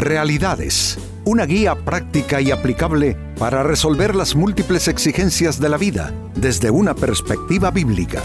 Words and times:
Realidades, 0.00 0.96
una 1.26 1.44
guía 1.44 1.74
práctica 1.74 2.40
y 2.40 2.50
aplicable 2.50 3.18
para 3.38 3.62
resolver 3.62 4.16
las 4.16 4.34
múltiples 4.34 4.88
exigencias 4.88 5.60
de 5.60 5.68
la 5.68 5.76
vida 5.76 6.14
desde 6.34 6.70
una 6.70 6.94
perspectiva 6.94 7.70
bíblica. 7.70 8.22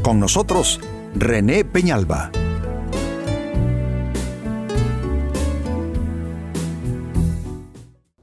Con 0.00 0.20
nosotros, 0.20 0.78
René 1.16 1.64
Peñalba. 1.64 2.30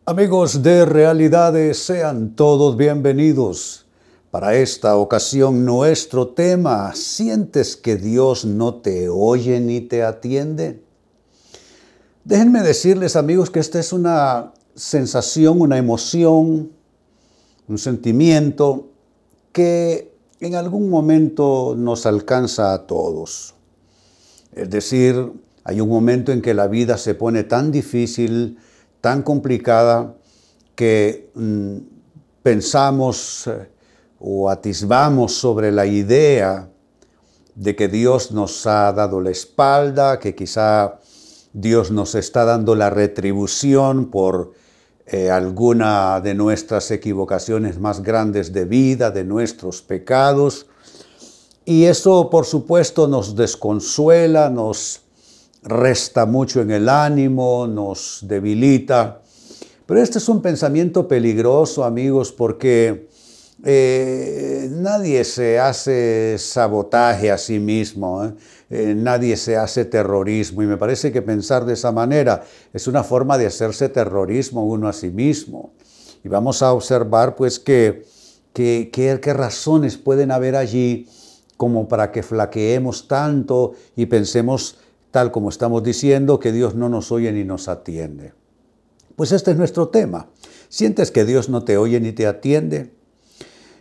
Amigos 0.05 0.64
de 0.64 0.86
Realidades, 0.86 1.77
sean 1.80 2.34
todos 2.34 2.77
bienvenidos. 2.77 3.88
Para 4.32 4.55
esta 4.55 4.96
ocasión 4.96 5.66
nuestro 5.66 6.30
tema, 6.30 6.96
¿sientes 6.96 7.75
que 7.75 7.98
Dios 7.98 8.46
no 8.46 8.75
te 8.75 9.09
oye 9.09 9.59
ni 9.59 9.82
te 9.82 10.02
atiende? 10.02 10.84
Déjenme 12.25 12.63
decirles 12.63 13.15
amigos 13.15 13.52
que 13.52 13.59
esta 13.59 13.79
es 13.79 13.93
una 13.93 14.52
sensación, 14.73 15.61
una 15.61 15.77
emoción, 15.77 16.71
un 17.67 17.77
sentimiento 17.77 18.89
que 19.52 20.11
en 20.39 20.55
algún 20.55 20.89
momento 20.89 21.75
nos 21.77 22.07
alcanza 22.07 22.73
a 22.73 22.88
todos. 22.88 23.53
Es 24.53 24.71
decir, 24.71 25.33
hay 25.63 25.80
un 25.80 25.88
momento 25.88 26.31
en 26.31 26.41
que 26.41 26.55
la 26.55 26.66
vida 26.66 26.97
se 26.97 27.13
pone 27.13 27.43
tan 27.43 27.71
difícil, 27.71 28.57
tan 29.02 29.21
complicada 29.21 30.16
que 30.73 31.30
mm, 31.35 31.77
pensamos 32.41 33.45
eh, 33.45 33.69
o 34.17 34.49
atisbamos 34.49 35.31
sobre 35.31 35.71
la 35.71 35.85
idea 35.85 36.71
de 37.53 37.75
que 37.75 37.88
Dios 37.88 38.31
nos 38.31 38.66
ha 38.66 38.91
dado 38.94 39.21
la 39.21 39.30
espalda, 39.30 40.19
que 40.19 40.33
quizá 40.33 40.99
Dios 41.58 41.90
nos 41.90 42.16
está 42.16 42.44
dando 42.44 42.76
la 42.76 42.90
retribución 42.90 44.11
por 44.11 44.52
eh, 45.06 45.30
alguna 45.31 46.20
de 46.20 46.36
nuestras 46.36 46.92
equivocaciones 46.92 47.80
más 47.80 48.03
grandes 48.03 48.52
de 48.52 48.66
vida, 48.66 49.09
de 49.09 49.23
nuestros 49.23 49.81
pecados. 49.81 50.67
Y 51.64 51.86
eso, 51.86 52.30
por 52.30 52.45
supuesto, 52.45 53.08
nos 53.08 53.38
desconsuela, 53.38 54.50
nos 54.50 55.03
resta 55.64 56.25
mucho 56.25 56.59
en 56.59 56.72
el 56.72 56.89
ánimo, 56.89 57.67
nos 57.67 58.19
debilita. 58.23 59.22
Pero 59.86 60.02
este 60.02 60.17
es 60.17 60.28
un 60.28 60.42
pensamiento 60.42 61.08
peligroso, 61.08 61.86
amigos, 61.86 62.34
porque 62.34 63.08
eh, 63.64 64.67
nadie 64.73 65.23
se 65.23 65.58
hace 65.58 66.36
sabotaje 66.38 67.31
a 67.31 67.38
sí 67.38 67.59
mismo, 67.59 68.25
¿eh? 68.25 68.34
Eh, 68.69 68.95
nadie 68.95 69.38
se 69.38 69.58
hace 69.58 69.85
terrorismo 69.85 70.63
y 70.63 70.66
me 70.66 70.77
parece 70.77 71.11
que 71.11 71.21
pensar 71.21 71.66
de 71.66 71.73
esa 71.73 71.91
manera 71.91 72.44
es 72.73 72.88
una 72.88 73.03
forma 73.03 73.38
de 73.38 73.45
hacerse 73.45 73.89
terrorismo 73.89 74.66
uno 74.66 74.88
a 74.88 74.94
sí 74.94 75.09
mismo. 75.09 75.73
Y 76.23 76.30
vamos 76.30 76.61
a 76.63 76.73
observar 76.73 77.35
pues 77.35 77.59
que, 77.59 78.05
qué 78.53 79.33
razones 79.33 79.97
pueden 79.97 80.31
haber 80.31 80.55
allí 80.55 81.07
como 81.57 81.88
para 81.88 82.11
que 82.11 82.23
flaqueemos 82.23 83.07
tanto 83.07 83.73
y 83.95 84.07
pensemos 84.07 84.77
tal 85.11 85.31
como 85.31 85.47
estamos 85.47 85.81
diciendo, 85.81 86.41
que 86.41 86.52
Dios 86.52 86.75
no 86.75 86.89
nos 86.89 87.09
oye 87.09 87.31
ni 87.31 87.45
nos 87.45 87.69
atiende. 87.69 88.33
Pues 89.16 89.31
este 89.31 89.52
es 89.52 89.57
nuestro 89.57 89.88
tema. 89.88 90.27
¿Sientes 90.67 91.09
que 91.09 91.23
Dios 91.23 91.47
no 91.47 91.63
te 91.63 91.77
oye 91.77 92.02
ni 92.02 92.11
te 92.11 92.27
atiende? 92.27 92.91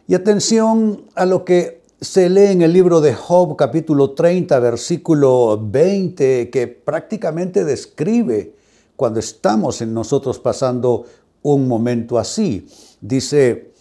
Y 0.06 0.14
atención 0.14 1.06
a 1.16 1.26
lo 1.26 1.44
que 1.44 1.82
se 2.04 2.28
lee 2.28 2.52
en 2.52 2.62
el 2.62 2.72
libro 2.72 3.00
de 3.00 3.14
Job 3.14 3.56
capítulo 3.56 4.10
30, 4.10 4.58
versículo 4.58 5.58
20, 5.60 6.50
que 6.50 6.66
prácticamente 6.68 7.64
describe 7.64 8.54
cuando 8.94 9.20
estamos 9.20 9.80
en 9.80 9.94
nosotros 9.94 10.38
pasando 10.38 11.06
un 11.42 11.66
momento 11.66 12.18
así. 12.18 12.68
Dice, 13.00 13.72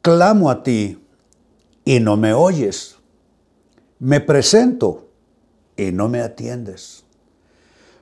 clamo 0.00 0.50
a 0.50 0.62
ti 0.64 1.06
y 1.84 2.00
no 2.00 2.16
me 2.16 2.34
oyes. 2.34 2.96
Me 4.00 4.20
presento 4.20 5.06
y 5.76 5.92
no 5.92 6.08
me 6.08 6.20
atiendes. 6.20 7.04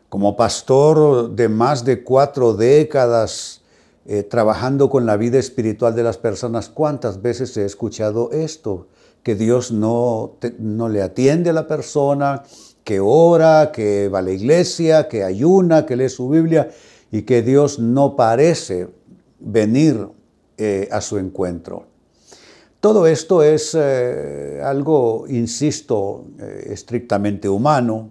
Como 0.09 0.37
pastor 0.37 1.31
de 1.31 1.51
más 1.51 1.85
de 1.85 2.03
cuatro 2.03 2.55
décadas 2.55 3.61
eh, 4.07 4.23
trabajando 4.23 4.89
con 4.89 5.05
la 5.05 5.19
vida 5.19 5.39
espiritual 5.39 5.95
de 5.95 6.03
las 6.03 6.17
personas, 6.17 6.71
¿cuántas 6.71 7.21
veces 7.21 7.55
he 7.59 7.67
escuchado 7.67 8.31
esto? 8.33 8.87
Que 9.23 9.35
Dios 9.35 9.73
no, 9.73 10.37
no 10.59 10.89
le 10.89 11.03
atiende 11.03 11.51
a 11.51 11.53
la 11.53 11.67
persona, 11.67 12.43
que 12.85 13.01
ora, 13.01 13.71
que 13.73 14.09
va 14.09 14.21
a 14.21 14.23
la 14.23 14.33
iglesia, 14.33 15.09
que 15.09 15.23
ayuna, 15.23 15.87
que 15.87 15.97
lee 15.97 16.09
su 16.09 16.29
Biblia 16.29 16.71
y 17.13 17.23
que 17.23 17.43
Dios 17.43 17.79
no 17.79 18.17
parece 18.17 18.89
venir 19.39 20.09
eh, 20.57 20.89
a 20.91 21.01
su 21.01 21.19
encuentro. 21.19 21.87
Todo 22.81 23.07
esto 23.07 23.43
es 23.43 23.77
eh, 23.79 24.61
algo, 24.63 25.27
insisto, 25.29 26.27
eh, 26.39 26.69
estrictamente 26.71 27.49
humano. 27.49 28.11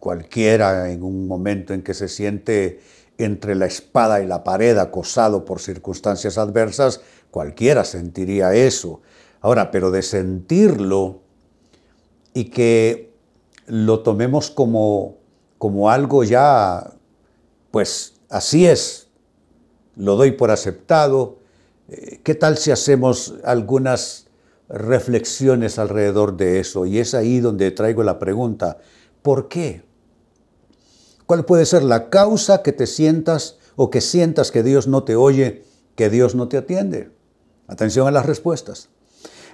Cualquiera 0.00 0.90
en 0.90 1.02
un 1.04 1.28
momento 1.28 1.72
en 1.72 1.82
que 1.82 1.94
se 1.94 2.08
siente 2.08 2.80
entre 3.16 3.54
la 3.54 3.66
espada 3.66 4.22
y 4.22 4.26
la 4.26 4.42
pared 4.42 4.76
acosado 4.78 5.44
por 5.44 5.60
circunstancias 5.60 6.36
adversas, 6.36 7.00
cualquiera 7.30 7.84
sentiría 7.84 8.54
eso. 8.54 9.02
Ahora, 9.44 9.70
pero 9.70 9.90
de 9.90 10.00
sentirlo 10.00 11.20
y 12.32 12.46
que 12.46 13.12
lo 13.66 14.00
tomemos 14.00 14.50
como, 14.50 15.18
como 15.58 15.90
algo 15.90 16.24
ya, 16.24 16.94
pues 17.70 18.14
así 18.30 18.64
es, 18.64 19.08
lo 19.96 20.16
doy 20.16 20.32
por 20.32 20.50
aceptado, 20.50 21.40
eh, 21.90 22.20
¿Qué 22.24 22.34
tal 22.34 22.56
si 22.56 22.70
hacemos 22.70 23.34
algunas 23.44 24.28
reflexiones 24.70 25.78
alrededor 25.78 26.38
de 26.38 26.58
eso? 26.60 26.86
Y 26.86 26.98
es 26.98 27.12
ahí 27.12 27.40
donde 27.40 27.70
traigo 27.70 28.02
la 28.02 28.18
pregunta, 28.18 28.78
¿por 29.20 29.48
qué? 29.48 29.82
¿Cuál 31.26 31.44
puede 31.44 31.66
ser 31.66 31.82
la 31.82 32.08
causa 32.08 32.62
que 32.62 32.72
te 32.72 32.86
sientas 32.86 33.58
o 33.76 33.90
que 33.90 34.00
sientas 34.00 34.50
que 34.50 34.62
Dios 34.62 34.88
no 34.88 35.04
te 35.04 35.16
oye, 35.16 35.64
que 35.96 36.08
Dios 36.08 36.34
no 36.34 36.48
te 36.48 36.56
atiende? 36.56 37.10
Atención 37.66 38.08
a 38.08 38.10
las 38.10 38.24
respuestas. 38.24 38.88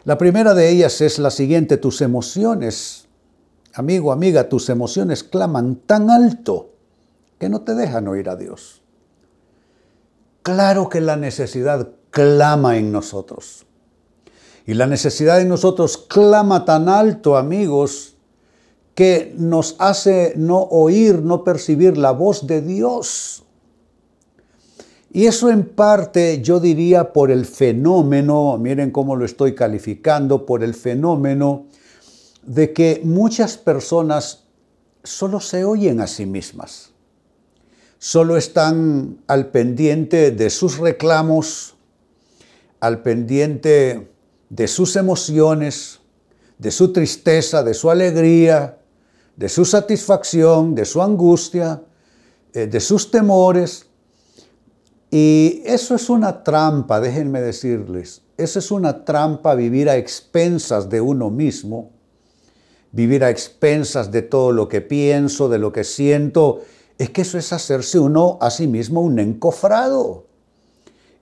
La 0.05 0.17
primera 0.17 0.55
de 0.55 0.71
ellas 0.71 1.01
es 1.01 1.19
la 1.19 1.31
siguiente, 1.31 1.77
tus 1.77 2.01
emociones, 2.01 3.07
amigo, 3.75 4.13
amiga, 4.13 4.49
tus 4.49 4.69
emociones 4.71 5.23
claman 5.25 5.77
tan 5.77 6.11
alto 6.11 6.71
que 7.39 7.49
no 7.49 7.63
te 7.63 7.75
dejan 7.75 8.09
oír 8.09 8.29
a 8.29 8.37
Dios. 8.37 8.83
Claro 10.43 10.89
que 10.89 11.01
la 11.01 11.17
necesidad 11.17 11.91
clama 12.11 12.79
en 12.79 12.93
nosotros. 12.93 13.67
Y 14.67 14.75
la 14.75 14.87
necesidad 14.87 15.41
en 15.41 15.49
nosotros 15.49 15.99
clama 15.99 16.65
tan 16.65 16.89
alto, 16.89 17.37
amigos, 17.37 18.17
que 18.95 19.35
nos 19.37 19.77
hace 19.79 20.35
no 20.37 20.61
oír, 20.61 21.23
no 21.23 21.45
percibir 21.45 21.97
la 21.97 22.11
voz 22.13 22.47
de 22.47 22.61
Dios. 22.63 23.45
Y 25.13 25.27
eso 25.27 25.51
en 25.51 25.65
parte 25.65 26.41
yo 26.41 26.61
diría 26.61 27.13
por 27.13 27.31
el 27.31 27.45
fenómeno, 27.45 28.57
miren 28.59 28.93
cómo 28.93 29.17
lo 29.17 29.25
estoy 29.25 29.55
calificando, 29.55 30.47
por 30.47 30.63
el 30.63 30.75
fenómeno 30.75 31.67
de 32.43 32.73
que 32.73 33.01
muchas 33.05 33.59
personas 33.59 34.45
solo 35.03 35.41
se 35.41 35.65
oyen 35.65 36.01
a 36.01 36.07
sí 36.07 36.27
mismas, 36.27 36.91
solo 37.99 38.37
están 38.37 39.19
al 39.27 39.49
pendiente 39.49 40.31
de 40.31 40.49
sus 40.49 40.79
reclamos, 40.79 41.75
al 42.79 43.03
pendiente 43.03 44.11
de 44.49 44.69
sus 44.69 44.97
emociones, 44.97 46.01
de 46.59 46.71
su 46.71 46.93
tristeza, 46.93 47.63
de 47.63 47.75
su 47.75 47.91
alegría, 47.91 48.79
de 49.37 49.49
su 49.49 49.65
satisfacción, 49.65 50.75
de 50.75 50.85
su 50.85 51.03
angustia, 51.03 51.83
eh, 52.53 52.67
de 52.67 52.81
sus 52.81 53.11
temores. 53.11 53.87
Y 55.11 55.63
eso 55.65 55.97
es 55.97 56.09
una 56.09 56.45
trampa, 56.45 57.01
déjenme 57.01 57.41
decirles, 57.41 58.23
eso 58.37 58.59
es 58.59 58.71
una 58.71 59.05
trampa 59.05 59.55
vivir 59.55 59.91
a 59.91 59.97
expensas 59.97 60.89
de 60.89 61.01
uno 61.01 61.31
mismo, 61.31 61.91
vivir 62.93 63.25
a 63.25 63.31
expensas 63.31 64.11
de 64.13 64.23
todo 64.23 64.53
lo 64.53 64.69
que 64.69 64.81
pienso, 64.81 65.49
de 65.49 65.59
lo 65.59 65.73
que 65.73 65.85
siento. 65.85 66.61
Es 66.97 67.11
que 67.11 67.23
eso 67.23 67.39
es 67.39 67.53
hacerse 67.53 67.99
uno 67.99 68.39
a 68.41 68.51
sí 68.51 68.67
mismo 68.67 69.01
un 69.01 69.19
encofrado. 69.19 70.27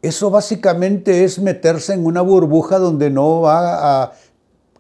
Eso 0.03 0.31
básicamente 0.31 1.25
es 1.25 1.39
meterse 1.39 1.95
en 1.95 2.07
una 2.07 2.21
burbuja 2.21 2.79
donde 2.79 3.11
no 3.11 3.41
va 3.41 4.03
a 4.03 4.13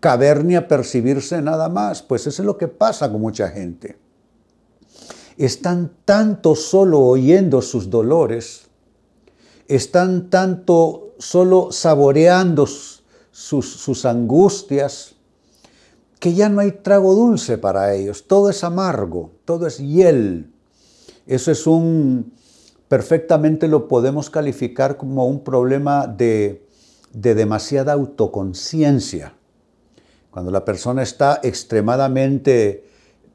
caber 0.01 0.45
ni 0.45 0.55
a 0.55 0.69
percibirse 0.69 1.43
nada 1.43 1.69
más. 1.69 2.03
Pues 2.03 2.27
eso 2.27 2.43
es 2.43 2.47
lo 2.47 2.57
que 2.57 2.69
pasa 2.69 3.11
con 3.11 3.21
mucha 3.21 3.49
gente. 3.49 3.97
Están 5.37 5.93
tanto 6.05 6.55
solo 6.55 7.01
oyendo 7.01 7.63
sus 7.63 7.91
dolores, 7.91 8.68
están 9.69 10.31
tanto 10.31 11.15
solo 11.19 11.71
saboreando 11.71 12.67
sus, 13.31 14.05
angustias, 14.07 15.15
que 16.19 16.35
ya 16.35 16.49
no 16.49 16.61
hay 16.61 16.73
trago 16.73 17.15
dulce 17.15 17.59
para 17.59 17.95
ellos. 17.95 18.27
Todo 18.27 18.51
es 18.51 18.65
amargo, 18.65 19.31
todo 19.45 19.67
es 19.67 19.79
hiel. 19.79 20.53
Eso 21.27 21.53
es 21.53 21.67
un, 21.67 22.33
perfectamente 22.89 23.69
lo 23.69 23.87
podemos 23.87 24.31
calificar 24.31 24.97
como 24.97 25.27
un 25.27 25.45
problema 25.45 26.07
de, 26.07 26.67
de 27.13 27.35
demasiada 27.35 27.93
autoconciencia. 27.93 29.35
Cuando 30.31 30.51
la 30.51 30.65
persona 30.65 31.03
está 31.03 31.41
extremadamente 31.43 32.85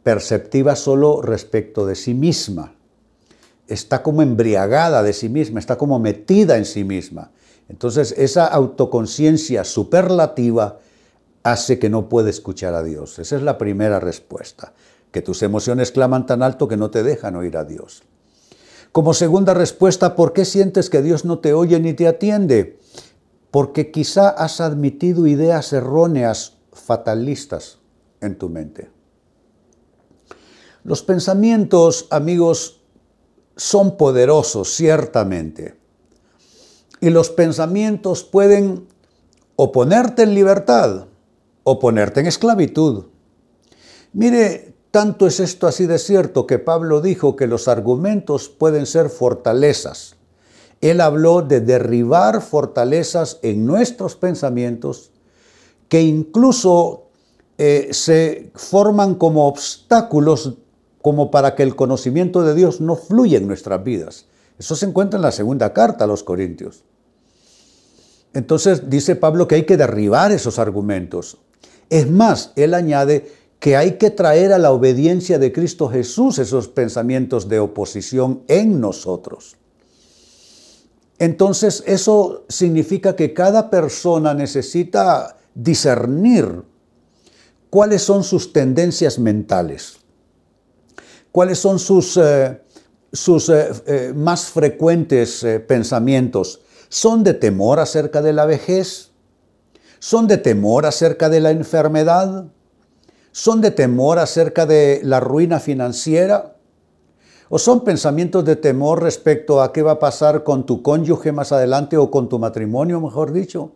perceptiva 0.03 0.75
solo 0.75 1.21
respecto 1.21 1.86
de 1.86 1.95
sí 1.95 2.13
misma, 2.13 2.75
está 3.68 4.04
como 4.04 4.21
embriagada 4.21 5.04
de 5.04 5.13
sí 5.13 5.30
misma, 5.30 5.60
está 5.60 5.77
como 5.77 6.00
metida 6.00 6.57
en 6.57 6.65
sí 6.65 6.83
misma. 6.83 7.31
Entonces 7.69 8.13
esa 8.18 8.45
autoconciencia 8.45 9.63
superlativa 9.63 10.80
hace 11.44 11.80
que 11.80 11.89
no 11.89 12.10
pueda 12.10 12.30
escuchar 12.30 12.74
a 12.74 12.83
Dios. 12.83 13.19
Esa 13.19 13.36
es 13.36 13.42
la 13.42 13.57
primera 13.57 14.00
respuesta, 14.00 14.74
que 15.12 15.21
tus 15.21 15.44
emociones 15.44 15.92
claman 15.92 16.25
tan 16.25 16.44
alto 16.44 16.68
que 16.68 16.77
no 16.77 16.89
te 16.89 17.04
dejan 17.04 17.36
oír 17.36 17.57
a 17.57 17.65
Dios. 17.65 18.04
Como 18.92 19.13
segunda 19.13 19.54
respuesta, 19.54 20.15
¿por 20.15 20.33
qué 20.33 20.45
sientes 20.45 20.89
que 20.89 21.01
Dios 21.01 21.25
no 21.25 21.39
te 21.39 21.54
oye 21.54 21.80
ni 21.80 21.94
te 21.94 22.07
atiende? 22.07 22.80
Porque 23.50 23.92
quizá 23.92 24.30
has 24.30 24.62
admitido 24.62 25.27
ideas 25.27 25.74
erróneas, 25.74 26.57
fatalistas 26.71 27.80
en 28.21 28.38
tu 28.38 28.50
mente. 28.50 28.89
Los 30.83 31.01
pensamientos, 31.01 32.07
amigos, 32.10 32.82
son 33.55 33.97
poderosos, 33.97 34.73
ciertamente. 34.73 35.75
Y 37.01 37.09
los 37.09 37.29
pensamientos 37.29 38.23
pueden 38.23 38.88
o 39.55 39.71
ponerte 39.71 40.23
en 40.23 40.33
libertad 40.33 41.05
o 41.63 41.79
ponerte 41.79 42.21
en 42.21 42.27
esclavitud. 42.27 43.05
Mire, 44.13 44.73
tanto 44.91 45.27
es 45.27 45.39
esto 45.39 45.67
así 45.67 45.85
de 45.85 46.00
cierto 46.00 46.45
que 46.45 46.59
Pablo 46.59 47.01
dijo 47.01 47.35
que 47.35 47.47
los 47.47 47.67
argumentos 47.67 48.50
pueden 48.50 48.85
ser 48.85 49.09
fortalezas. 49.09 50.15
Él 50.81 51.01
habló 51.01 51.41
de 51.41 51.61
derribar 51.61 52.41
fortalezas 52.41 53.39
en 53.41 53.65
nuestros 53.65 54.15
pensamientos 54.15 55.11
que 55.88 56.01
incluso 56.01 57.09
eh, 57.57 57.89
se 57.91 58.51
forman 58.55 59.15
como 59.15 59.47
obstáculos 59.47 60.55
como 61.03 61.31
para 61.31 61.53
que 61.53 61.63
el 61.63 61.75
conocimiento 61.75 62.44
de 62.44 62.55
Dios 62.55 62.79
no 62.79 62.95
fluya 62.95 63.38
en 63.38 63.45
nuestras 63.45 63.83
vidas. 63.83 64.25
Eso 64.57 64.73
se 64.77 64.85
encuentra 64.85 65.17
en 65.17 65.23
la 65.23 65.33
segunda 65.33 65.73
carta 65.73 66.05
a 66.05 66.07
los 66.07 66.23
Corintios. 66.23 66.85
Entonces 68.33 68.89
dice 68.89 69.17
Pablo 69.17 69.45
que 69.45 69.55
hay 69.55 69.65
que 69.65 69.75
derribar 69.75 70.31
esos 70.31 70.59
argumentos. 70.59 71.39
Es 71.89 72.09
más, 72.09 72.53
él 72.55 72.73
añade 72.73 73.29
que 73.59 73.75
hay 73.75 73.97
que 73.97 74.11
traer 74.11 74.53
a 74.53 74.57
la 74.57 74.71
obediencia 74.71 75.39
de 75.39 75.51
Cristo 75.51 75.89
Jesús 75.89 76.39
esos 76.39 76.69
pensamientos 76.69 77.50
de 77.50 77.59
oposición 77.59 78.44
en 78.47 78.79
nosotros. 78.79 79.57
Entonces 81.19 81.83
eso 81.85 82.45
significa 82.47 83.13
que 83.17 83.33
cada 83.33 83.69
persona 83.69 84.33
necesita 84.33 85.35
discernir 85.53 86.63
cuáles 87.69 88.03
son 88.03 88.23
sus 88.23 88.53
tendencias 88.53 89.19
mentales 89.19 90.00
cuáles 91.33 91.57
son 91.57 91.80
sus, 91.80 92.15
eh, 92.15 92.62
sus 93.12 93.50
eh, 93.50 93.71
eh, 93.88 94.13
más 94.15 94.45
frecuentes 94.45 95.44
pensamientos. 95.68 96.62
¿Son 96.88 97.24
de 97.24 97.33
temor 97.33 97.80
acerca 97.80 98.21
de 98.21 98.33
la 98.33 98.45
vejez? 98.45 99.09
¿Son 99.97 100.27
de 100.27 100.38
temor 100.38 100.85
acerca 100.85 101.30
de 101.30 101.39
la 101.39 101.50
enfermedad? 101.50 102.45
¿Son 103.31 103.62
de 103.62 103.71
temor 103.71 104.19
acerca 104.19 104.68
de 104.68 105.01
la 105.03 105.19
ruina 105.19 105.59
financiera? 105.59 106.56
¿O 107.50 107.57
son 107.57 107.83
pensamientos 107.83 108.45
de 108.45 108.56
temor 108.56 109.01
respecto 109.01 109.59
a 109.63 109.74
qué 109.74 109.81
va 109.81 109.94
a 109.94 110.00
pasar 110.00 110.44
con 110.44 110.68
tu 110.68 110.83
cónyuge 110.83 111.31
más 111.31 111.51
adelante 111.51 111.97
o 111.97 112.12
con 112.12 112.29
tu 112.29 112.38
matrimonio, 112.38 113.01
mejor 113.01 113.33
dicho? 113.33 113.71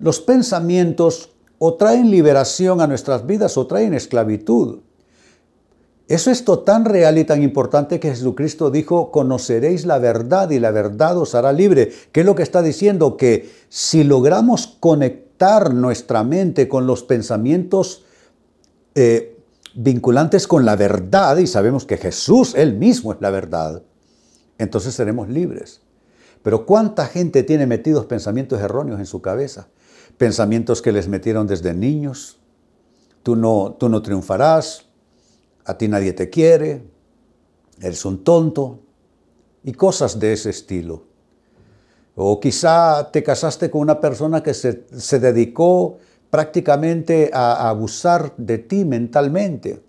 Los 0.00 0.20
pensamientos 0.20 1.30
o 1.58 1.74
traen 1.74 2.10
liberación 2.10 2.80
a 2.80 2.88
nuestras 2.88 3.26
vidas 3.26 3.56
o 3.56 3.68
traen 3.68 3.94
esclavitud. 3.94 4.80
Eso 6.08 6.30
es 6.30 6.44
tan 6.64 6.84
real 6.84 7.16
y 7.16 7.24
tan 7.24 7.42
importante 7.42 8.00
que 8.00 8.10
Jesucristo 8.10 8.70
dijo, 8.70 9.10
conoceréis 9.10 9.86
la 9.86 9.98
verdad 9.98 10.50
y 10.50 10.58
la 10.58 10.70
verdad 10.70 11.16
os 11.16 11.34
hará 11.34 11.52
libre. 11.52 11.92
¿Qué 12.10 12.20
es 12.20 12.26
lo 12.26 12.34
que 12.34 12.42
está 12.42 12.60
diciendo? 12.60 13.16
Que 13.16 13.50
si 13.68 14.04
logramos 14.04 14.66
conectar 14.66 15.72
nuestra 15.72 16.24
mente 16.24 16.68
con 16.68 16.86
los 16.86 17.02
pensamientos 17.02 18.04
eh, 18.94 19.38
vinculantes 19.74 20.46
con 20.46 20.64
la 20.64 20.76
verdad, 20.76 21.38
y 21.38 21.46
sabemos 21.46 21.86
que 21.86 21.96
Jesús, 21.96 22.54
Él 22.54 22.74
mismo 22.74 23.12
es 23.12 23.20
la 23.20 23.30
verdad, 23.30 23.82
entonces 24.58 24.94
seremos 24.94 25.28
libres. 25.28 25.80
Pero 26.42 26.66
¿cuánta 26.66 27.06
gente 27.06 27.42
tiene 27.42 27.66
metidos 27.66 28.06
pensamientos 28.06 28.60
erróneos 28.60 28.98
en 28.98 29.06
su 29.06 29.22
cabeza? 29.22 29.68
Pensamientos 30.18 30.82
que 30.82 30.92
les 30.92 31.08
metieron 31.08 31.46
desde 31.46 31.72
niños. 31.72 32.38
Tú 33.22 33.36
no, 33.36 33.76
tú 33.78 33.88
no 33.88 34.02
triunfarás, 34.02 34.86
a 35.64 35.78
ti 35.78 35.88
nadie 35.88 36.12
te 36.12 36.30
quiere, 36.30 36.82
eres 37.80 38.04
un 38.04 38.24
tonto 38.24 38.80
y 39.64 39.72
cosas 39.72 40.18
de 40.18 40.32
ese 40.32 40.50
estilo. 40.50 41.04
O 42.14 42.38
quizá 42.40 43.10
te 43.10 43.22
casaste 43.22 43.70
con 43.70 43.80
una 43.80 44.00
persona 44.00 44.42
que 44.42 44.52
se, 44.54 45.18
dedicó 45.18 45.98
prácticamente 46.30 47.30
a, 47.32 47.68
abusar 47.68 48.34
de 48.36 48.58
ti 48.58 48.84
mentalmente, 48.84 49.82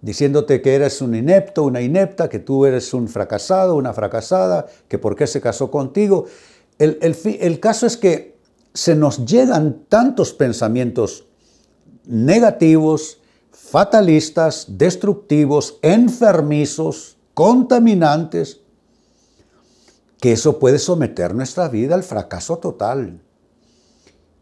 diciéndote 0.00 0.62
que 0.62 0.74
eres 0.74 1.00
un 1.00 1.14
inepto, 1.14 1.64
una 1.64 1.80
inepta, 1.80 2.28
que 2.28 2.38
tú 2.38 2.64
eres 2.64 2.94
un 2.94 3.08
fracasado, 3.08 3.76
una 3.76 3.92
fracasada, 3.92 4.66
que 4.88 4.98
por 4.98 5.16
qué 5.16 5.26
se 5.26 5.40
casó 5.40 5.70
contigo. 5.70 6.26
El, 6.78 6.98
el 7.40 7.60
caso 7.60 7.86
es 7.86 7.96
que 7.96 8.36
se 8.74 8.94
nos 8.94 9.24
llegan 9.26 9.84
tantos 9.88 10.32
pensamientos 10.32 11.26
negativos, 12.04 13.21
fatalistas, 13.52 14.66
destructivos, 14.68 15.78
enfermizos, 15.82 17.16
contaminantes, 17.34 18.60
que 20.20 20.32
eso 20.32 20.58
puede 20.58 20.78
someter 20.78 21.34
nuestra 21.34 21.68
vida 21.68 21.94
al 21.94 22.02
fracaso 22.02 22.58
total. 22.58 23.20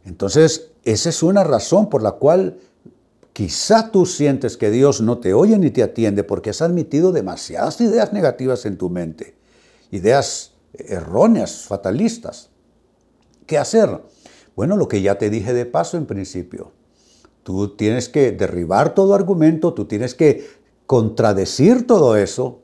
Entonces, 0.05 0.71
esa 0.85 1.09
es 1.09 1.23
una 1.23 1.45
razón 1.45 1.89
por 1.89 2.03
la 2.03 2.13
cual 2.13 2.59
quizá 3.33 3.91
tú 3.91 4.07
sientes 4.07 4.57
que 4.57 4.71
Dios 4.71 5.01
no 5.01 5.19
te 5.19 5.35
oye 5.35 5.59
ni 5.59 5.71
te 5.71 5.83
atiende 5.83 6.25
porque 6.25 6.51
has 6.51 6.63
admitido 6.63 7.13
demasiadas 7.13 7.81
ideas 7.81 8.13
negativas 8.13 8.67
en 8.67 8.77
tu 8.77 8.91
mente, 8.91 9.37
ideas 9.91 10.53
erróneas, 10.75 11.63
fatalistas. 11.63 12.51
¿Qué 13.47 13.59
hacer? 13.59 14.03
Bueno, 14.55 14.77
lo 14.77 14.89
que 14.89 15.03
ya 15.03 15.19
te 15.19 15.31
dije 15.31 15.53
de 15.55 15.67
paso 15.67 15.97
en 15.97 16.07
principio. 16.07 16.73
Tú 17.43 17.77
tienes 17.77 18.09
que 18.09 18.33
derribar 18.33 18.95
todo 18.95 19.15
argumento, 19.15 19.73
tú 19.75 19.87
tienes 19.87 20.15
que 20.15 20.47
contradecir 20.87 21.87
todo 21.87 22.17
eso 22.17 22.61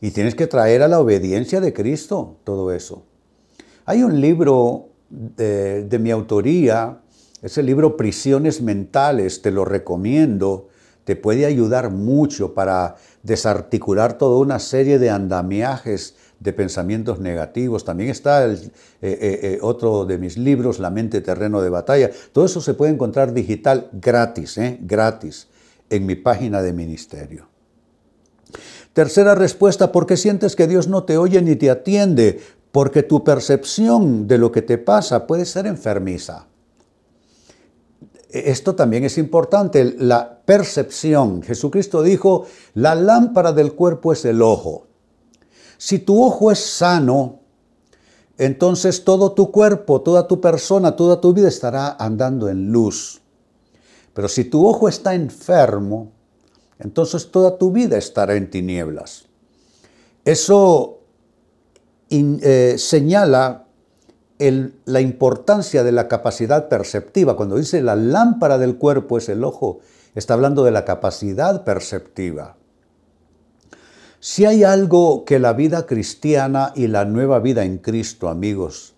y 0.00 0.10
tienes 0.10 0.34
que 0.34 0.46
traer 0.46 0.82
a 0.82 0.88
la 0.88 1.00
obediencia 1.00 1.60
de 1.60 1.72
Cristo 1.72 2.36
todo 2.44 2.72
eso. 2.72 3.02
Hay 3.84 4.02
un 4.02 4.20
libro 4.20 4.88
de, 5.08 5.98
mi 6.00 6.10
autoría, 6.10 7.00
ese 7.42 7.62
libro 7.62 7.96
Prisiones 7.96 8.60
Mentales, 8.60 9.42
te 9.42 9.50
lo 9.50 9.64
recomiendo, 9.64 10.68
te 11.04 11.16
puede 11.16 11.46
ayudar 11.46 11.90
mucho 11.90 12.52
para 12.52 12.96
desarticular 13.22 14.18
toda 14.18 14.38
una 14.38 14.58
serie 14.58 14.98
de 14.98 15.10
andamiajes 15.10 16.16
de 16.40 16.52
pensamientos 16.52 17.18
negativos. 17.18 17.84
También 17.84 18.10
está 18.10 18.44
el, 18.44 18.54
eh, 18.54 18.68
eh, 19.00 19.40
eh, 19.42 19.58
otro 19.62 20.04
de 20.04 20.18
mis 20.18 20.36
libros, 20.36 20.78
La 20.78 20.90
mente 20.90 21.20
terreno 21.20 21.62
de 21.62 21.70
batalla. 21.70 22.10
Todo 22.32 22.44
eso 22.44 22.60
se 22.60 22.74
puede 22.74 22.92
encontrar 22.92 23.32
digital 23.32 23.88
gratis, 23.92 24.58
gratis, 24.80 25.48
en 25.90 26.06
mi 26.06 26.14
página 26.14 26.62
de 26.62 26.72
ministerio. 26.72 27.48
Tercera 28.92 29.34
respuesta, 29.34 29.92
¿por 29.92 30.06
qué 30.06 30.16
sientes 30.16 30.56
que 30.56 30.66
Dios 30.66 30.88
no 30.88 31.04
te 31.04 31.18
oye 31.18 31.42
ni 31.42 31.56
te 31.56 31.70
atiende? 31.70 32.40
Porque 32.72 33.02
tu 33.02 33.24
percepción 33.24 34.26
de 34.26 34.38
lo 34.38 34.52
que 34.52 34.62
te 34.62 34.78
pasa 34.78 35.26
puede 35.26 35.44
ser 35.44 35.66
enfermiza. 35.66 36.46
Esto 38.28 38.74
también 38.74 39.04
es 39.04 39.18
importante, 39.18 39.96
la 39.98 40.40
percepción. 40.44 41.42
Jesucristo 41.42 42.02
dijo, 42.02 42.46
la 42.74 42.94
lámpara 42.94 43.52
del 43.52 43.72
cuerpo 43.72 44.12
es 44.12 44.24
el 44.24 44.42
ojo. 44.42 44.85
Si 45.78 45.98
tu 45.98 46.22
ojo 46.22 46.50
es 46.50 46.58
sano, 46.58 47.40
entonces 48.38 49.04
todo 49.04 49.32
tu 49.32 49.50
cuerpo, 49.50 50.02
toda 50.02 50.26
tu 50.26 50.40
persona, 50.40 50.96
toda 50.96 51.20
tu 51.20 51.32
vida 51.32 51.48
estará 51.48 51.96
andando 51.98 52.48
en 52.48 52.70
luz. 52.70 53.20
Pero 54.12 54.28
si 54.28 54.44
tu 54.44 54.66
ojo 54.66 54.88
está 54.88 55.14
enfermo, 55.14 56.12
entonces 56.78 57.30
toda 57.30 57.58
tu 57.58 57.72
vida 57.72 57.96
estará 57.96 58.34
en 58.34 58.50
tinieblas. 58.50 59.24
Eso 60.24 61.00
eh, 62.10 62.76
señala 62.78 63.66
la 64.38 65.00
importancia 65.00 65.82
de 65.82 65.92
la 65.92 66.08
capacidad 66.08 66.68
perceptiva. 66.68 67.36
Cuando 67.36 67.56
dice 67.56 67.80
la 67.80 67.96
lámpara 67.96 68.58
del 68.58 68.76
cuerpo 68.76 69.16
es 69.16 69.28
el 69.28 69.44
ojo, 69.44 69.80
está 70.14 70.34
hablando 70.34 70.64
de 70.64 70.72
la 70.72 70.84
capacidad 70.84 71.64
perceptiva. 71.64 72.56
Si 74.28 74.44
hay 74.44 74.64
algo 74.64 75.24
que 75.24 75.38
la 75.38 75.52
vida 75.52 75.86
cristiana 75.86 76.72
y 76.74 76.88
la 76.88 77.04
nueva 77.04 77.38
vida 77.38 77.62
en 77.62 77.78
Cristo, 77.78 78.28
amigos, 78.28 78.96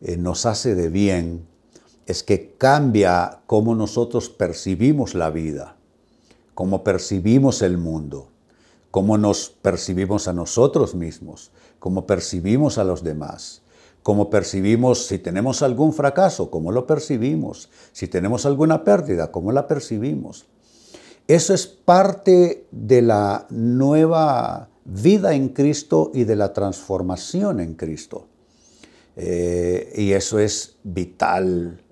eh, 0.00 0.16
nos 0.16 0.46
hace 0.46 0.74
de 0.74 0.88
bien, 0.88 1.46
es 2.06 2.22
que 2.22 2.54
cambia 2.56 3.42
cómo 3.46 3.74
nosotros 3.74 4.30
percibimos 4.30 5.14
la 5.14 5.28
vida, 5.28 5.76
cómo 6.54 6.82
percibimos 6.82 7.60
el 7.60 7.76
mundo, 7.76 8.28
cómo 8.90 9.18
nos 9.18 9.50
percibimos 9.50 10.28
a 10.28 10.32
nosotros 10.32 10.94
mismos, 10.94 11.50
cómo 11.78 12.06
percibimos 12.06 12.78
a 12.78 12.84
los 12.84 13.04
demás, 13.04 13.60
cómo 14.02 14.30
percibimos 14.30 15.04
si 15.04 15.18
tenemos 15.18 15.60
algún 15.60 15.92
fracaso, 15.92 16.50
cómo 16.50 16.72
lo 16.72 16.86
percibimos, 16.86 17.68
si 17.92 18.08
tenemos 18.08 18.46
alguna 18.46 18.82
pérdida, 18.82 19.30
cómo 19.30 19.52
la 19.52 19.68
percibimos. 19.68 20.46
Eso 21.28 21.52
es 21.54 21.66
parte 21.66 22.66
de 22.72 23.02
la 23.02 23.46
nueva 23.50 24.69
vida 24.84 25.34
en 25.34 25.50
Cristo 25.50 26.10
y 26.14 26.24
de 26.24 26.36
la 26.36 26.52
transformación 26.52 27.60
en 27.60 27.74
Cristo. 27.74 28.26
Eh, 29.16 29.92
y 29.96 30.12
eso 30.12 30.38
es 30.38 30.76
vital, 30.82 31.82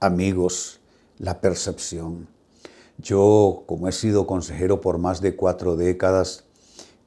amigos, 0.00 0.80
la 1.18 1.40
percepción. 1.40 2.28
Yo, 2.98 3.64
como 3.66 3.88
he 3.88 3.92
sido 3.92 4.26
consejero 4.26 4.80
por 4.80 4.98
más 4.98 5.20
de 5.20 5.36
cuatro 5.36 5.76
décadas, 5.76 6.44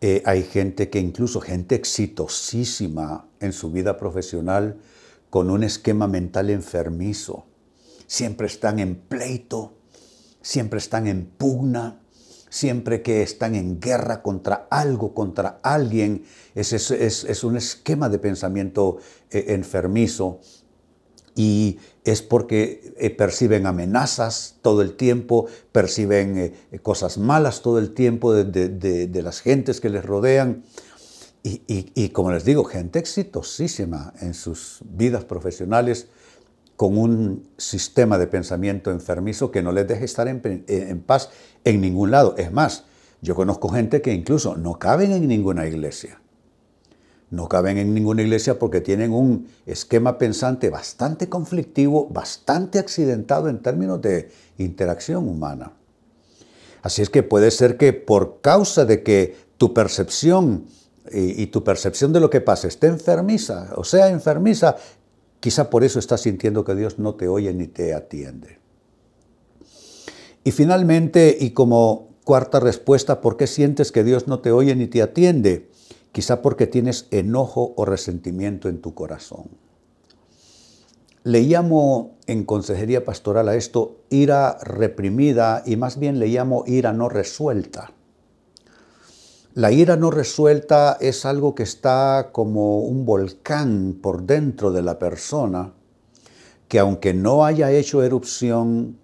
eh, 0.02 0.22
hay 0.26 0.44
gente 0.44 0.90
que 0.90 1.00
incluso 1.00 1.42
gente 1.42 1.76
exitosísima 1.76 3.28
en 3.40 3.54
su 3.54 3.72
vida 3.72 3.98
profesional 3.98 4.78
con 5.30 5.50
un 5.50 5.64
esquema 5.64 6.08
mental 6.08 6.50
enfermizo. 6.50 7.46
Siempre 8.08 8.48
están 8.48 8.80
en 8.80 8.96
pleito, 8.96 9.74
siempre 10.42 10.80
están 10.80 11.08
en 11.08 11.26
pugna, 11.26 12.00
siempre 12.50 13.02
que 13.02 13.22
están 13.22 13.56
en 13.56 13.80
guerra 13.80 14.22
contra 14.22 14.68
algo, 14.70 15.14
contra 15.14 15.60
alguien. 15.64 16.24
Es, 16.54 17.44
un 17.44 17.58
esquema 17.58 18.10
de 18.10 18.20
pensamiento 18.20 18.98
eh, 19.30 19.46
enfermizo 19.50 20.40
y 21.36 21.80
es 22.06 22.22
porque 22.22 22.94
eh, 22.98 23.10
perciben 23.10 23.66
amenazas 23.66 24.56
todo 24.62 24.82
el 24.82 24.96
tiempo, 24.96 25.48
perciben 25.72 26.38
eh, 26.38 26.80
cosas 26.80 27.18
malas 27.18 27.62
todo 27.62 27.78
el 27.78 27.94
tiempo 27.94 28.34
de, 28.34 29.22
las 29.22 29.42
gentes 29.42 29.82
que 29.82 29.90
les 29.90 30.06
rodean. 30.06 30.64
Y, 31.44 32.10
como 32.10 32.32
les 32.32 32.44
digo, 32.44 32.64
gente 32.64 32.98
exitosísima 32.98 34.14
en 34.20 34.34
sus 34.34 34.80
vidas 34.84 35.26
profesionales 35.26 36.08
con 36.76 36.98
un 36.98 37.48
sistema 37.58 38.18
de 38.18 38.28
pensamiento 38.28 38.92
enfermizo 38.92 39.52
que 39.52 39.64
no 39.64 39.72
les 39.72 39.88
deja 39.88 40.04
estar 40.04 40.28
en 40.28 41.04
paz 41.06 41.30
en 41.64 41.82
ningún 41.82 42.12
lado. 42.12 42.36
Es 42.38 42.52
más, 42.52 42.86
yo 43.22 43.36
conozco 43.36 43.70
gente 43.70 44.02
que 44.02 44.14
incluso 44.14 44.56
no 44.56 44.78
caben 44.78 45.12
en 45.12 45.28
ninguna 45.28 45.68
iglesia 45.68 46.20
no 47.36 47.50
caben 47.50 47.78
en 47.78 47.94
ninguna 47.94 48.22
iglesia 48.22 48.60
porque 48.60 48.82
tienen 48.82 49.12
un 49.12 49.48
esquema 49.66 50.18
pensante 50.18 50.70
bastante 50.70 51.28
conflictivo, 51.30 52.08
bastante 52.10 52.80
accidentado 52.80 53.50
en 53.50 53.62
términos 53.62 54.02
de 54.02 54.30
interacción 54.58 55.28
humana. 55.28 55.74
Así 56.82 57.02
es 57.02 57.10
que 57.10 57.24
puede 57.24 57.52
ser 57.52 57.78
que 57.78 57.94
por 57.94 58.42
causa 58.42 58.86
de 58.86 59.02
que 59.04 59.36
tu 59.58 59.74
percepción 59.74 60.66
y, 61.12 61.48
tu 61.48 61.64
percepción 61.64 62.14
de 62.14 62.20
lo 62.20 62.30
que 62.30 62.42
pasa 62.42 62.68
esté 62.68 62.88
enfermiza, 62.88 63.74
o 63.76 63.84
sea, 63.84 64.10
enfermiza, 64.10 64.76
quizá 65.40 65.70
por 65.70 65.84
eso 65.84 66.00
estás 66.00 66.22
sintiendo 66.22 66.64
que 66.64 66.76
Dios 66.76 67.00
no 67.00 67.16
te 67.16 67.28
oye 67.28 67.54
ni 67.54 67.68
te 67.68 67.94
atiende. 67.94 68.60
Y 70.44 70.52
finalmente, 70.52 71.36
y 71.40 71.52
como 71.52 72.10
cuarta 72.24 72.60
respuesta, 72.60 73.22
¿por 73.22 73.38
qué 73.38 73.48
sientes 73.48 73.92
que 73.92 74.04
Dios 74.04 74.28
no 74.28 74.40
te 74.40 74.52
oye 74.52 74.76
ni 74.76 74.88
te 74.88 75.02
atiende? 75.02 75.70
quizá 76.16 76.42
porque 76.42 76.66
tienes 76.66 77.08
enojo 77.12 77.74
o 77.76 77.84
resentimiento 77.84 78.70
en 78.70 78.80
tu 78.80 78.94
corazón. 78.94 79.50
Le 81.26 81.42
llamo 81.42 82.16
en 82.26 82.46
consejería 82.46 83.04
pastoral 83.04 83.50
a 83.50 83.56
esto 83.56 83.98
ira 84.10 84.58
reprimida 84.62 85.62
y 85.66 85.76
más 85.76 86.00
bien 86.00 86.18
le 86.20 86.28
llamo 86.28 86.64
ira 86.68 86.94
no 86.94 87.10
resuelta. 87.10 87.92
La 89.56 89.72
ira 89.72 89.96
no 89.96 90.12
resuelta 90.12 90.98
es 91.00 91.26
algo 91.26 91.56
que 91.56 91.64
está 91.64 92.32
como 92.34 92.80
un 92.80 93.06
volcán 93.06 93.98
por 94.04 94.24
dentro 94.24 94.74
de 94.74 94.82
la 94.82 95.00
persona, 95.00 95.72
que 96.68 96.78
aunque 96.78 97.14
no 97.14 97.46
haya 97.46 97.72
hecho 97.72 98.04
erupción, 98.04 98.98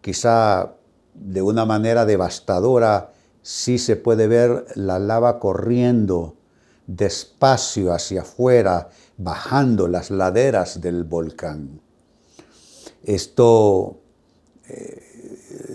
quizá 0.00 0.72
de 1.14 1.42
una 1.42 1.64
manera 1.64 2.06
devastadora, 2.06 3.12
sí 3.42 3.78
se 3.78 3.94
puede 3.94 4.26
ver 4.26 4.66
la 4.74 4.98
lava 4.98 5.38
corriendo 5.38 6.34
despacio 6.88 7.92
hacia 7.92 8.22
afuera, 8.22 8.88
bajando 9.16 9.86
las 9.86 10.10
laderas 10.10 10.80
del 10.80 11.04
volcán. 11.04 11.80
Esto 13.04 14.00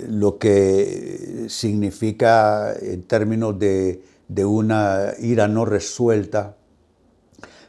lo 0.10 0.40
que 0.40 1.46
significa 1.50 2.74
en 2.74 3.04
términos 3.04 3.60
de, 3.60 4.04
de 4.28 4.44
una 4.44 5.14
ira 5.20 5.48
no 5.48 5.66
resuelta, 5.66 6.56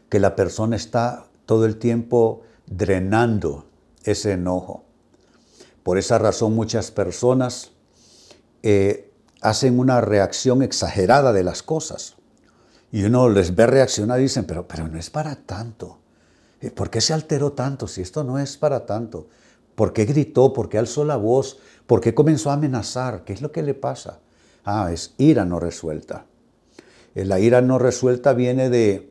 que 0.08 0.18
la 0.18 0.34
persona 0.34 0.74
está 0.74 1.26
todo 1.44 1.66
el 1.66 1.76
tiempo 1.76 2.42
drenando 2.66 3.66
ese 4.04 4.32
enojo. 4.32 4.84
Por 5.82 5.98
esa 5.98 6.18
razón 6.18 6.54
muchas 6.54 6.90
personas 6.90 7.72
eh, 8.62 9.12
hacen 9.42 9.78
una 9.78 10.00
reacción 10.00 10.62
exagerada 10.62 11.34
de 11.34 11.44
las 11.44 11.62
cosas. 11.62 12.16
Y 12.90 13.04
uno 13.04 13.28
les 13.28 13.54
ve 13.54 13.66
reaccionar 13.66 14.18
y 14.18 14.24
dicen, 14.24 14.46
pero, 14.46 14.66
pero 14.66 14.88
no 14.88 14.98
es 14.98 15.10
para 15.10 15.36
tanto. 15.36 15.98
¿Por 16.74 16.88
qué 16.90 17.00
se 17.00 17.12
alteró 17.12 17.52
tanto 17.52 17.86
si 17.86 18.00
esto 18.00 18.24
no 18.24 18.38
es 18.38 18.56
para 18.56 18.86
tanto? 18.86 19.28
¿Por 19.74 19.92
qué 19.92 20.04
gritó? 20.04 20.52
¿Por 20.52 20.68
qué 20.68 20.78
alzó 20.78 21.04
la 21.04 21.16
voz? 21.16 21.58
¿Por 21.90 22.00
qué 22.00 22.14
comenzó 22.14 22.50
a 22.50 22.52
amenazar? 22.52 23.24
¿Qué 23.24 23.32
es 23.32 23.42
lo 23.42 23.50
que 23.50 23.64
le 23.64 23.74
pasa? 23.74 24.20
Ah, 24.64 24.90
es 24.92 25.12
ira 25.18 25.44
no 25.44 25.58
resuelta. 25.58 26.24
Eh, 27.16 27.24
la 27.24 27.40
ira 27.40 27.62
no 27.62 27.80
resuelta 27.80 28.32
viene 28.32 28.70
de 28.70 29.10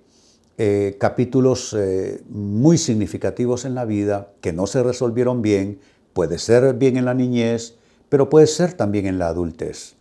eh, 0.57 0.95
capítulos 0.97 1.75
eh, 1.77 2.23
muy 2.29 2.77
significativos 2.77 3.65
en 3.65 3.75
la 3.75 3.83
vida 3.83 4.29
que 4.39 4.53
no 4.53 4.65
se 4.65 4.81
resolvieron 4.81 5.41
bien. 5.41 5.81
Puede 6.13 6.39
ser 6.39 6.73
bien 6.75 6.95
en 6.95 7.03
la 7.03 7.13
niñez, 7.13 7.75
pero 8.07 8.29
puede 8.29 8.47
ser 8.47 8.71
también 8.71 9.07
en 9.07 9.19
la 9.19 9.27
adultez. 9.27 9.95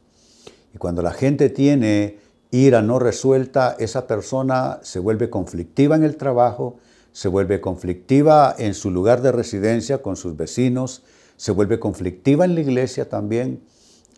Y 0.73 0.79
cuando 0.79 1.03
la 1.03 1.11
gente 1.11 1.51
tiene 1.51 2.21
ira 2.53 2.81
no 2.81 3.01
resuelta, 3.01 3.75
esa 3.81 4.07
persona 4.07 4.79
se 4.83 5.01
vuelve 5.01 5.31
conflictiva 5.31 5.97
en 5.97 6.05
el 6.05 6.17
trabajo, 6.17 6.77
se 7.11 7.27
vuelve 7.27 7.61
conflictiva 7.61 8.55
en 8.57 8.75
su 8.75 8.93
lugar 8.93 9.21
de 9.21 9.33
residencia 9.33 10.01
con 10.01 10.15
sus 10.15 10.37
vecinos, 10.37 11.03
se 11.39 11.53
vuelve 11.53 11.79
conflictiva 11.79 12.45
en 12.45 12.57
la 12.57 12.61
iglesia 12.61 13.09
también. 13.09 13.63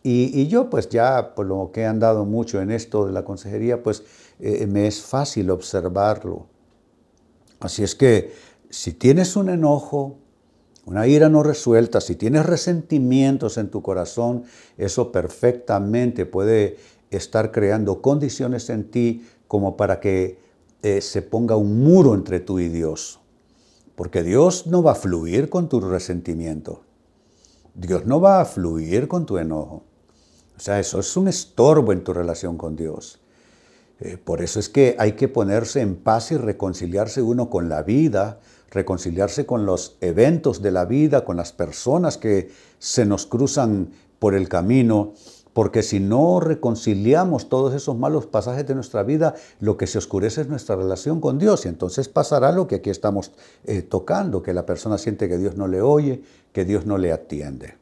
Y, 0.02 0.48
yo 0.48 0.70
pues 0.70 0.88
ya 0.88 1.34
por 1.34 1.44
lo 1.44 1.70
que 1.72 1.82
he 1.82 1.86
andado 1.86 2.24
mucho 2.24 2.62
en 2.62 2.70
esto 2.70 3.06
de 3.06 3.12
la 3.12 3.22
consejería, 3.22 3.82
pues 3.82 4.02
eh, 4.40 4.66
me 4.66 4.86
es 4.86 5.02
fácil 5.02 5.50
observarlo. 5.50 6.46
Así 7.60 7.82
es 7.82 7.94
que 7.94 8.32
si 8.70 8.94
tienes 8.94 9.36
un 9.36 9.50
enojo, 9.50 10.16
una 10.86 11.06
ira 11.06 11.28
no 11.28 11.42
resuelta, 11.42 12.00
si 12.00 12.16
tienes 12.16 12.46
resentimientos 12.46 13.58
en 13.58 13.68
tu 13.68 13.82
corazón, 13.82 14.44
eso 14.78 15.12
perfectamente 15.12 16.24
puede 16.24 16.78
estar 17.10 17.52
creando 17.52 18.00
condiciones 18.00 18.70
en 18.70 18.90
ti 18.90 19.26
como 19.46 19.76
para 19.76 20.00
que 20.00 20.38
eh, 20.82 21.02
se 21.02 21.20
ponga 21.20 21.56
un 21.56 21.80
muro 21.80 22.14
entre 22.14 22.40
tú 22.40 22.58
y 22.58 22.70
Dios. 22.70 23.20
Porque 23.94 24.22
Dios 24.22 24.66
no 24.66 24.82
va 24.82 24.92
a 24.92 24.94
fluir 24.94 25.50
con 25.50 25.68
tu 25.68 25.80
resentimiento. 25.80 26.80
Dios 27.74 28.06
no 28.06 28.20
va 28.20 28.40
a 28.40 28.44
fluir 28.44 29.08
con 29.08 29.26
tu 29.26 29.38
enojo. 29.38 29.84
O 30.56 30.60
sea, 30.60 30.78
eso 30.78 31.00
es 31.00 31.16
un 31.16 31.28
estorbo 31.28 31.92
en 31.92 32.04
tu 32.04 32.12
relación 32.12 32.56
con 32.56 32.76
Dios. 32.76 33.20
Eh, 34.00 34.16
por 34.16 34.42
eso 34.42 34.60
es 34.60 34.68
que 34.68 34.96
hay 34.98 35.12
que 35.12 35.28
ponerse 35.28 35.80
en 35.80 35.96
paz 35.96 36.32
y 36.32 36.36
reconciliarse 36.36 37.22
uno 37.22 37.50
con 37.50 37.68
la 37.68 37.82
vida, 37.82 38.40
reconciliarse 38.70 39.46
con 39.46 39.66
los 39.66 39.96
eventos 40.00 40.62
de 40.62 40.70
la 40.70 40.84
vida, 40.84 41.24
con 41.24 41.36
las 41.36 41.52
personas 41.52 42.16
que 42.16 42.50
se 42.78 43.04
nos 43.04 43.26
cruzan 43.26 43.90
por 44.18 44.34
el 44.34 44.48
camino 44.48 45.14
porque 45.52 45.82
si 45.82 46.00
no 46.00 46.40
reconciliamos 46.40 47.48
todos 47.48 47.74
esos 47.74 47.96
malos 47.96 48.26
pasajes 48.26 48.66
de 48.66 48.74
nuestra 48.74 49.02
vida, 49.02 49.34
lo 49.58 49.76
que 49.76 49.86
se 49.86 49.98
oscurece 49.98 50.42
es 50.42 50.48
nuestra 50.48 50.76
relación 50.76 51.20
con 51.20 51.38
Dios. 51.38 51.64
Y 51.64 51.68
entonces 51.68 52.08
pasará 52.08 52.52
lo 52.52 52.66
que 52.66 52.76
aquí 52.76 52.90
estamos 52.90 53.32
eh, 53.64 53.82
tocando, 53.82 54.42
que 54.42 54.54
la 54.54 54.64
persona 54.64 54.96
siente 54.96 55.28
que 55.28 55.38
Dios 55.38 55.56
no 55.56 55.66
le 55.66 55.82
oye, 55.82 56.22
que 56.52 56.64
Dios 56.64 56.87
no 56.87 56.99
le 56.99 57.12
atiende. 57.12 57.75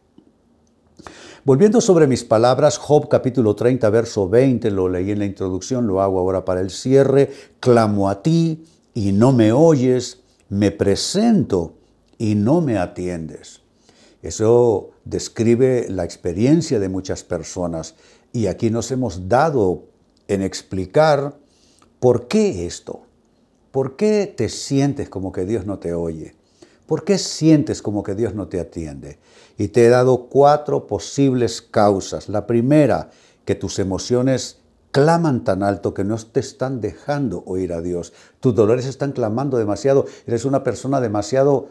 Volviendo 1.45 1.81
sobre 1.81 2.07
mis 2.07 2.25
palabras, 2.25 2.77
Job 2.77 3.09
capítulo 3.09 3.55
30, 3.55 3.89
verso 3.91 4.29
20, 4.29 4.71
lo 4.71 4.89
leí 4.89 5.13
en 5.13 5.21
la 5.21 5.25
introducción, 5.25 5.87
lo 5.87 6.03
hago 6.03 6.19
ahora 6.19 6.45
para 6.45 6.61
el 6.61 6.71
cierre. 6.71 7.31
Clamo 7.61 8.11
a 8.11 8.23
ti 8.23 8.65
y 8.93 9.13
no 9.13 9.33
me 9.33 9.53
oyes, 9.53 10.21
me 10.49 10.71
presento 10.71 11.75
y 12.19 12.35
no 12.35 12.61
me 12.61 12.77
atiendes. 12.77 13.63
Eso 14.23 14.91
describe 15.05 15.87
la 15.89 16.05
experiencia 16.05 16.79
de 16.81 16.89
muchas 16.89 17.23
personas 17.23 17.95
y 18.33 18.47
aquí 18.47 18.69
nos 18.69 18.91
hemos 18.91 19.29
dado 19.29 19.85
en 20.27 20.43
explicar 20.43 21.39
por 22.01 22.29
qué 22.29 22.67
esto. 22.67 23.03
¿Por 23.71 23.97
qué 23.97 24.33
te 24.35 24.49
sientes 24.49 25.09
como 25.09 25.31
que 25.33 25.45
Dios 25.45 25.67
no 25.67 25.79
te 25.79 25.95
oye? 25.95 26.35
¿Por 26.88 27.04
qué 27.04 27.18
sientes 27.18 27.83
como 27.83 28.02
que 28.02 28.14
Dios 28.14 28.35
no 28.35 28.49
te 28.49 28.59
atiende? 28.59 29.18
Y 29.59 29.68
te 29.68 29.85
he 29.85 29.88
dado 29.90 30.28
cuatro 30.30 30.87
posibles 30.87 31.61
causas. 31.61 32.30
La 32.30 32.47
primera, 32.47 33.11
que 33.45 33.54
tus 33.54 33.78
emociones 33.78 34.61
claman 34.90 35.45
tan 35.45 35.62
alto 35.62 35.92
que 35.92 36.02
no 36.02 36.16
te 36.16 36.40
están 36.40 36.80
dejando 36.80 37.42
oír 37.45 37.75
a 37.75 37.83
Dios. 37.83 38.14
Tus 38.40 38.54
dolores 38.54 38.87
están 38.87 39.12
clamando 39.12 39.59
demasiado. 39.59 40.07
Eres 40.26 40.47
una 40.47 40.64
persona 40.64 41.02
demasiado 41.02 41.68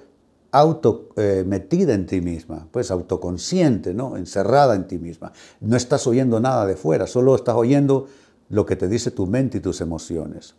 auto 0.51 1.09
eh, 1.15 1.43
metida 1.47 1.95
en 1.95 2.05
ti 2.05 2.21
misma, 2.21 2.67
pues 2.69 2.91
autoconsciente, 2.91 3.95
¿no? 3.95 4.17
Encerrada 4.17 4.75
en 4.75 4.87
ti 4.87 4.99
misma. 4.99 5.33
No 5.61 5.77
estás 5.77 6.05
oyendo 6.05 6.39
nada 6.39 6.67
de 6.67 6.75
fuera, 6.75 7.07
solo 7.07 7.33
estás 7.33 7.55
oyendo 7.55 8.05
lo 8.49 8.67
que 8.67 8.75
te 8.75 8.87
dice 8.87 9.09
tu 9.09 9.25
mente 9.25 9.57
y 9.57 9.61
tus 9.61 9.81
emociones. 9.81 10.53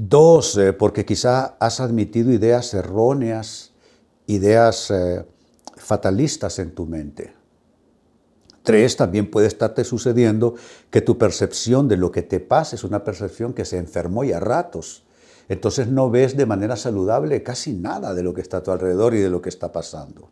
Dos, 0.00 0.56
eh, 0.56 0.72
porque 0.72 1.04
quizá 1.04 1.56
has 1.58 1.80
admitido 1.80 2.30
ideas 2.30 2.72
erróneas, 2.72 3.72
ideas 4.28 4.92
eh, 4.92 5.26
fatalistas 5.76 6.60
en 6.60 6.70
tu 6.70 6.86
mente. 6.86 7.34
Tres, 8.62 8.96
también 8.96 9.28
puede 9.28 9.48
estarte 9.48 9.82
sucediendo 9.82 10.54
que 10.92 11.00
tu 11.00 11.18
percepción 11.18 11.88
de 11.88 11.96
lo 11.96 12.12
que 12.12 12.22
te 12.22 12.38
pasa 12.38 12.76
es 12.76 12.84
una 12.84 13.02
percepción 13.02 13.54
que 13.54 13.64
se 13.64 13.76
enfermó 13.76 14.22
y 14.22 14.30
a 14.30 14.38
ratos. 14.38 15.04
Entonces 15.48 15.88
no 15.88 16.10
ves 16.10 16.36
de 16.36 16.46
manera 16.46 16.76
saludable 16.76 17.42
casi 17.42 17.72
nada 17.72 18.14
de 18.14 18.22
lo 18.22 18.34
que 18.34 18.40
está 18.40 18.58
a 18.58 18.62
tu 18.62 18.70
alrededor 18.70 19.16
y 19.16 19.18
de 19.18 19.30
lo 19.30 19.42
que 19.42 19.48
está 19.48 19.72
pasando. 19.72 20.30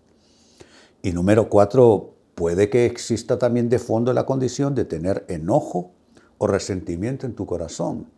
Y 1.03 1.11
número 1.11 1.49
cuatro, 1.49 2.15
puede 2.37 2.71
que 2.71 2.87
exista 2.87 3.37
también 3.37 3.69
de 3.69 3.81
fondo 3.81 4.13
la 4.13 4.27
condición 4.27 4.77
de 4.77 4.85
tener 4.85 5.25
enojo 5.27 5.91
o 6.39 6.47
resentimiento 6.47 7.27
en 7.27 7.35
tu 7.35 7.47
corazón. 7.47 8.13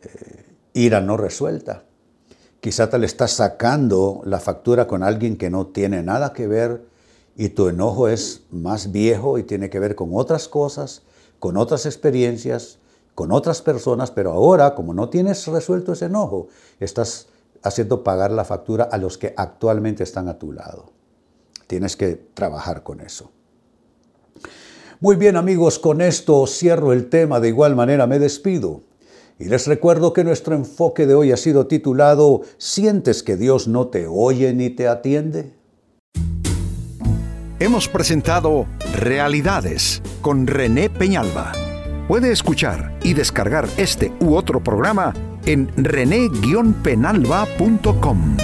Eh, 0.00 0.48
ira 0.72 1.00
no 1.00 1.16
resuelta. 1.16 1.84
Quizá 2.60 2.90
te 2.90 2.98
le 2.98 3.06
estás 3.06 3.32
sacando 3.32 4.22
la 4.24 4.40
factura 4.40 4.86
con 4.86 5.02
alguien 5.02 5.36
que 5.36 5.50
no 5.50 5.68
tiene 5.68 6.02
nada 6.02 6.32
que 6.32 6.46
ver 6.46 6.84
y 7.36 7.50
tu 7.50 7.68
enojo 7.68 8.08
es 8.08 8.42
más 8.50 8.90
viejo 8.90 9.38
y 9.38 9.44
tiene 9.44 9.70
que 9.70 9.78
ver 9.78 9.94
con 9.94 10.10
otras 10.12 10.48
cosas, 10.48 11.02
con 11.38 11.56
otras 11.56 11.86
experiencias, 11.86 12.78
con 13.14 13.32
otras 13.32 13.62
personas, 13.62 14.10
pero 14.10 14.32
ahora, 14.32 14.74
como 14.74 14.92
no 14.92 15.08
tienes 15.08 15.46
resuelto 15.46 15.92
ese 15.92 16.06
enojo, 16.06 16.48
estás 16.80 17.28
haciendo 17.62 18.02
pagar 18.02 18.30
la 18.30 18.44
factura 18.44 18.84
a 18.84 18.98
los 18.98 19.18
que 19.18 19.34
actualmente 19.36 20.02
están 20.02 20.28
a 20.28 20.38
tu 20.38 20.52
lado. 20.52 20.92
Tienes 21.66 21.96
que 21.96 22.14
trabajar 22.34 22.82
con 22.82 23.00
eso. 23.00 23.30
Muy 25.00 25.14
bien 25.14 25.36
amigos, 25.36 25.78
con 25.78 26.00
esto 26.00 26.44
cierro 26.48 26.92
el 26.92 27.08
tema, 27.08 27.38
de 27.38 27.48
igual 27.48 27.76
manera 27.76 28.08
me 28.08 28.18
despido. 28.18 28.82
Y 29.38 29.44
les 29.44 29.68
recuerdo 29.68 30.12
que 30.12 30.24
nuestro 30.24 30.56
enfoque 30.56 31.06
de 31.06 31.14
hoy 31.14 31.30
ha 31.30 31.36
sido 31.36 31.68
titulado 31.68 32.40
¿Sientes 32.56 33.22
que 33.22 33.36
Dios 33.36 33.68
no 33.68 33.86
te 33.86 34.08
oye 34.08 34.52
ni 34.52 34.70
te 34.70 34.88
atiende? 34.88 35.54
Hemos 37.60 37.86
presentado 37.88 38.66
Realidades 38.94 40.02
con 40.22 40.48
René 40.48 40.90
Peñalba. 40.90 41.52
Puede 42.08 42.32
escuchar 42.32 42.98
y 43.02 43.14
descargar 43.14 43.68
este 43.76 44.12
u 44.20 44.34
otro 44.34 44.60
programa 44.62 45.14
en 45.44 45.68
rene-penalba.com. 45.76 48.36